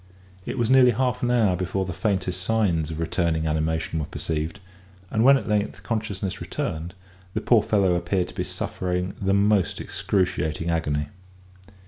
It 0.47 0.57
was 0.57 0.71
nearly 0.71 0.89
half 0.89 1.21
an 1.21 1.29
hour 1.29 1.55
before 1.55 1.85
the 1.85 1.93
faintest 1.93 2.41
signs 2.41 2.89
of 2.89 2.99
returning 2.99 3.45
animation 3.45 3.99
were 3.99 4.07
perceived; 4.07 4.59
and 5.11 5.23
when 5.23 5.37
at 5.37 5.47
length 5.47 5.83
consciousness 5.83 6.41
returned, 6.41 6.95
the 7.35 7.39
poor 7.41 7.61
fellow 7.61 7.93
appeared 7.93 8.29
to 8.29 8.33
be 8.33 8.43
suffering 8.43 9.13
the 9.21 9.35
most 9.35 9.79
excruciating 9.79 10.71
agony. 10.71 11.09